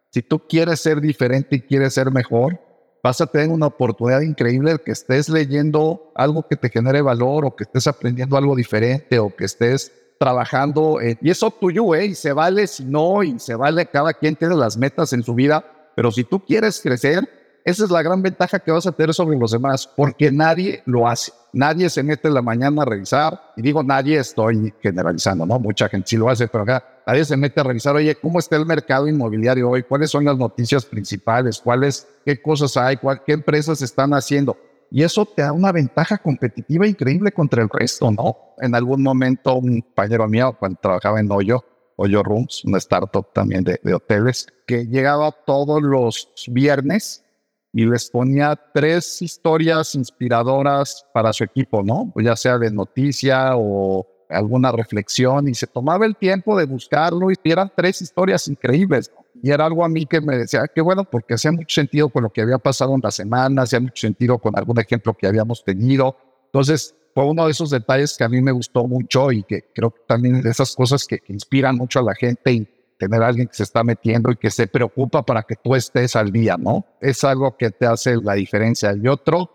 Si 0.08 0.22
tú 0.22 0.38
quieres 0.48 0.80
ser 0.80 1.02
diferente 1.02 1.56
y 1.56 1.60
quieres 1.60 1.92
ser 1.92 2.10
mejor, 2.10 2.58
vas 3.04 3.20
a 3.20 3.26
tener 3.26 3.50
una 3.50 3.66
oportunidad 3.66 4.22
increíble 4.22 4.72
de 4.72 4.78
que 4.78 4.92
estés 4.92 5.28
leyendo 5.28 6.12
algo 6.14 6.48
que 6.48 6.56
te 6.56 6.70
genere 6.70 7.02
valor 7.02 7.44
o 7.44 7.54
que 7.54 7.64
estés 7.64 7.86
aprendiendo 7.86 8.38
algo 8.38 8.56
diferente 8.56 9.18
o 9.18 9.36
que 9.36 9.44
estés 9.44 9.92
trabajando. 10.18 10.98
y 11.02 11.28
eso 11.28 11.50
tuyo, 11.50 11.94
¿eh? 11.94 12.06
Y 12.06 12.14
se 12.14 12.32
vale 12.32 12.66
si 12.66 12.86
no, 12.86 13.22
y 13.22 13.38
se 13.38 13.54
vale, 13.54 13.84
cada 13.84 14.14
quien 14.14 14.34
tiene 14.34 14.56
las 14.56 14.78
metas 14.78 15.12
en 15.12 15.22
su 15.22 15.34
vida, 15.34 15.62
pero 15.94 16.10
si 16.10 16.24
tú 16.24 16.40
quieres 16.40 16.80
crecer, 16.80 17.39
esa 17.64 17.84
es 17.84 17.90
la 17.90 18.02
gran 18.02 18.22
ventaja 18.22 18.58
que 18.58 18.70
vas 18.70 18.86
a 18.86 18.92
tener 18.92 19.14
sobre 19.14 19.36
los 19.36 19.52
demás, 19.52 19.88
porque 19.96 20.30
nadie 20.32 20.82
lo 20.86 21.06
hace. 21.06 21.32
Nadie 21.52 21.90
se 21.90 22.02
mete 22.02 22.28
en 22.28 22.34
la 22.34 22.42
mañana 22.42 22.82
a 22.82 22.84
revisar, 22.84 23.40
y 23.56 23.62
digo 23.62 23.82
nadie, 23.82 24.18
estoy 24.18 24.72
generalizando, 24.80 25.44
¿no? 25.46 25.58
Mucha 25.58 25.88
gente 25.88 26.08
sí 26.08 26.16
lo 26.16 26.28
hace, 26.28 26.48
pero 26.48 26.64
acá 26.64 26.84
nadie 27.06 27.24
se 27.24 27.36
mete 27.36 27.60
a 27.60 27.64
revisar, 27.64 27.96
oye, 27.96 28.14
¿cómo 28.14 28.38
está 28.38 28.56
el 28.56 28.66
mercado 28.66 29.08
inmobiliario 29.08 29.68
hoy? 29.68 29.82
¿Cuáles 29.82 30.10
son 30.10 30.24
las 30.24 30.36
noticias 30.38 30.84
principales? 30.84 31.60
¿Cuáles, 31.60 32.06
qué 32.24 32.40
cosas 32.40 32.76
hay? 32.76 32.98
¿Qué 33.26 33.32
empresas 33.32 33.82
están 33.82 34.14
haciendo? 34.14 34.56
y 34.90 35.04
eso 35.04 35.24
te 35.24 35.42
da 35.42 35.52
una 35.52 35.72
ventaja 35.72 36.18
competitiva 36.18 36.86
increíble 36.86 37.30
contra 37.30 37.62
el 37.62 37.68
resto, 37.68 38.10
¿no? 38.10 38.36
En 38.58 38.74
algún 38.74 39.02
momento 39.02 39.54
un 39.54 39.80
compañero 39.80 40.26
mío, 40.28 40.56
cuando 40.58 40.78
trabajaba 40.82 41.20
en 41.20 41.30
Hoyo, 41.30 41.64
Hoyo 41.96 42.22
Rooms, 42.22 42.64
una 42.64 42.78
startup 42.78 43.32
también 43.32 43.62
de, 43.62 43.78
de 43.82 43.94
hoteles, 43.94 44.48
que 44.66 44.86
llegaba 44.86 45.30
todos 45.46 45.80
los 45.82 46.28
viernes 46.48 47.24
y 47.72 47.86
les 47.86 48.10
ponía 48.10 48.58
tres 48.74 49.22
historias 49.22 49.94
inspiradoras 49.94 51.06
para 51.12 51.32
su 51.32 51.44
equipo, 51.44 51.82
¿no? 51.82 52.12
Ya 52.16 52.36
sea 52.36 52.58
de 52.58 52.70
noticia 52.70 53.56
o 53.56 54.06
alguna 54.28 54.72
reflexión 54.72 55.48
y 55.48 55.54
se 55.54 55.66
tomaba 55.66 56.06
el 56.06 56.16
tiempo 56.16 56.56
de 56.56 56.64
buscarlo 56.64 57.30
y 57.30 57.34
eran 57.44 57.70
tres 57.74 58.02
historias 58.02 58.48
increíbles. 58.48 59.10
Y 59.42 59.50
era 59.50 59.66
algo 59.66 59.84
a 59.84 59.88
mí 59.88 60.06
que 60.06 60.20
me 60.20 60.36
decía, 60.36 60.66
qué 60.72 60.80
bueno, 60.80 61.04
porque 61.04 61.34
hacía 61.34 61.52
mucho 61.52 61.74
sentido 61.74 62.08
con 62.08 62.24
lo 62.24 62.30
que 62.30 62.42
había 62.42 62.58
pasado 62.58 62.94
en 62.94 63.00
la 63.02 63.10
semana, 63.10 63.62
hacía 63.62 63.80
mucho 63.80 64.00
sentido 64.00 64.38
con 64.38 64.56
algún 64.56 64.78
ejemplo 64.78 65.14
que 65.14 65.26
habíamos 65.26 65.64
tenido. 65.64 66.16
Entonces, 66.46 66.94
fue 67.14 67.24
uno 67.24 67.46
de 67.46 67.52
esos 67.52 67.70
detalles 67.70 68.16
que 68.16 68.24
a 68.24 68.28
mí 68.28 68.40
me 68.40 68.52
gustó 68.52 68.86
mucho 68.86 69.32
y 69.32 69.42
que 69.42 69.64
creo 69.74 69.90
que 69.90 70.00
también 70.06 70.42
de 70.42 70.50
esas 70.50 70.74
cosas 70.74 71.06
que, 71.06 71.20
inspiran 71.28 71.76
mucho 71.76 72.00
a 72.00 72.02
la 72.02 72.14
gente 72.14 72.52
tener 73.00 73.22
a 73.22 73.28
alguien 73.28 73.48
que 73.48 73.54
se 73.54 73.62
está 73.62 73.82
metiendo 73.82 74.30
y 74.30 74.36
que 74.36 74.50
se 74.50 74.66
preocupa 74.66 75.22
para 75.22 75.42
que 75.42 75.56
tú 75.56 75.74
estés 75.74 76.14
al 76.16 76.30
día, 76.30 76.58
¿no? 76.58 76.84
Es 77.00 77.24
algo 77.24 77.56
que 77.56 77.70
te 77.70 77.86
hace 77.86 78.16
la 78.16 78.34
diferencia. 78.34 78.94
Y 78.94 79.08
otro 79.08 79.50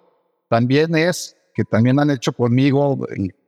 también 0.49 0.95
es 0.95 1.37
que 1.53 1.63
también 1.63 1.99
han 1.99 2.09
hecho 2.09 2.33
conmigo, 2.33 2.97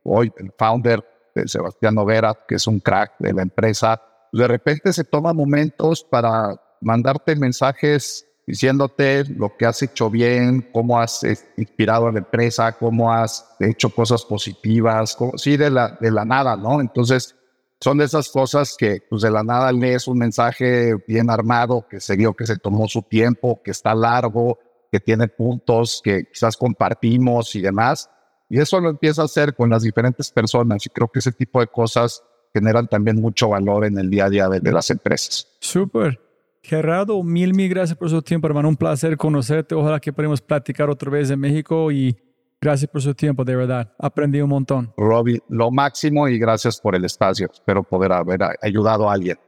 hoy 0.04 0.32
el 0.38 0.52
founder 0.56 1.04
de 1.34 1.48
Sebastián 1.48 1.96
Novera, 1.96 2.38
que 2.46 2.54
es 2.54 2.66
un 2.68 2.78
crack 2.78 3.14
de 3.18 3.32
la 3.32 3.42
empresa, 3.42 4.00
de 4.32 4.46
repente 4.46 4.92
se 4.92 5.02
toma 5.02 5.32
momentos 5.32 6.04
para 6.04 6.54
mandarte 6.80 7.34
mensajes 7.34 8.24
diciéndote 8.46 9.24
lo 9.24 9.56
que 9.56 9.66
has 9.66 9.82
hecho 9.82 10.08
bien, 10.08 10.70
cómo 10.72 10.98
has 10.98 11.26
inspirado 11.56 12.06
a 12.06 12.12
la 12.12 12.20
empresa, 12.20 12.72
cómo 12.78 13.12
has 13.12 13.44
hecho 13.58 13.90
cosas 13.90 14.24
positivas, 14.24 15.18
sí, 15.36 15.56
de 15.56 15.70
la, 15.70 15.98
de 16.00 16.10
la 16.10 16.24
nada, 16.24 16.56
¿no? 16.56 16.80
Entonces, 16.80 17.34
son 17.80 17.98
de 17.98 18.04
esas 18.04 18.28
cosas 18.28 18.76
que 18.76 19.02
pues 19.08 19.22
de 19.22 19.30
la 19.30 19.42
nada 19.42 19.72
lees 19.72 20.08
un 20.08 20.18
mensaje 20.18 20.94
bien 21.06 21.30
armado, 21.30 21.86
que 21.88 22.00
se 22.00 22.16
vio 22.16 22.34
que 22.34 22.46
se 22.46 22.58
tomó 22.58 22.88
su 22.88 23.02
tiempo, 23.02 23.60
que 23.62 23.70
está 23.70 23.94
largo, 23.94 24.58
que 24.90 25.00
tiene 25.00 25.28
puntos 25.28 26.00
que 26.02 26.24
quizás 26.24 26.56
compartimos 26.56 27.54
y 27.54 27.60
demás. 27.60 28.10
Y 28.48 28.58
eso 28.60 28.80
lo 28.80 28.90
empieza 28.90 29.22
a 29.22 29.26
hacer 29.26 29.54
con 29.54 29.70
las 29.70 29.82
diferentes 29.82 30.30
personas 30.30 30.84
y 30.86 30.88
creo 30.88 31.08
que 31.08 31.20
ese 31.20 31.32
tipo 31.32 31.60
de 31.60 31.66
cosas 31.68 32.22
generan 32.52 32.88
también 32.88 33.20
mucho 33.20 33.50
valor 33.50 33.84
en 33.84 33.98
el 33.98 34.10
día 34.10 34.24
a 34.24 34.30
día 34.30 34.48
de, 34.48 34.72
las 34.72 34.90
empresas. 34.90 35.46
Súper. 35.60 36.20
Gerardo, 36.62 37.22
mil, 37.22 37.54
mil 37.54 37.68
gracias 37.68 37.96
por 37.96 38.10
su 38.10 38.22
tiempo, 38.22 38.46
hermano. 38.48 38.68
Un 38.68 38.76
placer 38.76 39.16
conocerte. 39.16 39.74
Ojalá 39.74 40.00
que 40.00 40.12
podamos 40.12 40.40
platicar 40.40 40.90
otra 40.90 41.10
vez 41.10 41.30
en 41.30 41.38
México 41.38 41.92
y 41.92 42.16
Gracias 42.60 42.90
por 42.90 43.00
su 43.00 43.14
tiempo, 43.14 43.44
de 43.44 43.54
verdad. 43.54 43.92
Aprendí 43.98 44.40
un 44.40 44.50
montón. 44.50 44.92
Robbie, 44.96 45.40
lo 45.48 45.70
máximo 45.70 46.26
y 46.26 46.40
gracias 46.40 46.80
por 46.80 46.96
el 46.96 47.04
espacio. 47.04 47.48
Espero 47.52 47.84
poder 47.84 48.12
haber 48.12 48.40
ayudado 48.60 49.08
a 49.08 49.12
alguien. 49.12 49.38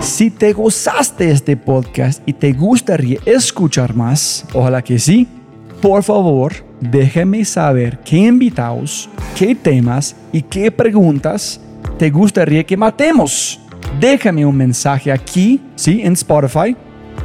Si 0.00 0.30
te 0.30 0.54
gozaste 0.54 1.30
este 1.30 1.58
podcast 1.58 2.26
y 2.26 2.32
te 2.32 2.52
gustaría 2.52 3.20
escuchar 3.26 3.94
más, 3.94 4.46
ojalá 4.54 4.82
que 4.82 4.98
sí, 4.98 5.28
por 5.82 6.02
favor, 6.02 6.52
déjeme 6.80 7.44
saber 7.44 7.98
qué 8.00 8.16
invitados, 8.16 9.10
qué 9.38 9.54
temas 9.54 10.16
y 10.32 10.42
qué 10.42 10.72
preguntas 10.72 11.60
te 11.98 12.08
gustaría 12.10 12.64
que 12.64 12.78
matemos. 12.78 13.60
Déjame 14.00 14.46
un 14.46 14.56
mensaje 14.56 15.12
aquí, 15.12 15.60
sí, 15.76 16.00
en 16.02 16.14
Spotify 16.14 16.74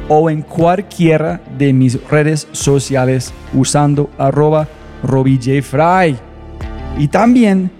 o 0.08 0.30
en 0.30 0.42
cualquiera 0.42 1.40
de 1.56 1.72
mis 1.72 2.02
redes 2.08 2.48
sociales 2.52 3.32
usando 3.54 4.10
arroba 4.18 4.66
RobbieJFry. 5.02 6.16
Y 6.98 7.08
también, 7.08 7.70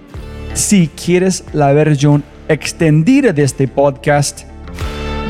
si 0.55 0.88
quieres 0.88 1.44
la 1.53 1.72
versión 1.72 2.22
extendida 2.48 3.33
de 3.33 3.42
este 3.42 3.68
podcast, 3.68 4.42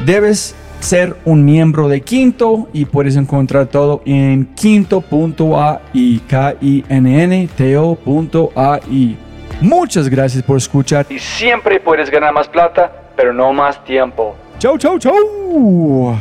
debes 0.04 0.54
ser 0.80 1.16
un 1.24 1.44
miembro 1.44 1.88
de 1.88 2.00
Quinto 2.00 2.68
y 2.72 2.84
puedes 2.84 3.16
encontrar 3.16 3.66
todo 3.66 4.02
en 4.04 4.46
quinto.ai, 4.54 6.22
k 6.28 6.54
i 6.60 6.84
n 6.88 7.22
n 7.24 7.48
t 7.56 7.76
-O 7.76 9.16
Muchas 9.60 10.08
gracias 10.08 10.42
por 10.44 10.56
escuchar 10.56 11.06
y 11.10 11.18
siempre 11.18 11.80
puedes 11.80 12.10
ganar 12.10 12.32
más 12.32 12.48
plata, 12.48 12.92
pero 13.16 13.32
no 13.32 13.52
más 13.52 13.82
tiempo. 13.84 14.36
Chau, 14.58 14.78
chau, 14.78 14.98
chau. 14.98 16.16